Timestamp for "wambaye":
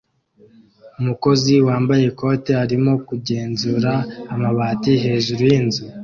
1.67-2.03